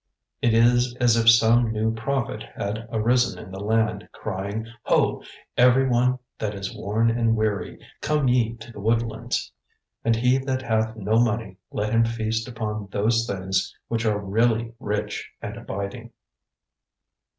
It 0.41 0.55
is 0.55 0.95
as 0.99 1.15
if 1.15 1.29
some 1.29 1.71
new 1.71 1.93
prophet 1.93 2.41
had 2.55 2.87
arisen 2.91 3.37
in 3.37 3.51
the 3.51 3.59
land, 3.59 4.09
crying, 4.11 4.65
"Ho, 4.85 5.21
every 5.55 5.87
one 5.87 6.17
that 6.39 6.55
is 6.55 6.75
worn 6.75 7.11
and 7.11 7.35
weary, 7.35 7.77
come 8.01 8.27
ye 8.27 8.55
to 8.55 8.71
the 8.71 8.79
woodlands; 8.79 9.51
and 10.03 10.15
he 10.15 10.39
that 10.39 10.63
hath 10.63 10.95
no 10.95 11.19
money 11.19 11.59
let 11.69 11.93
him 11.93 12.03
feast 12.03 12.47
upon 12.47 12.87
those 12.91 13.27
things 13.27 13.75
which 13.89 14.03
are 14.03 14.17
really 14.19 14.73
rich 14.79 15.29
and 15.39 15.55
abiding." 15.55 16.11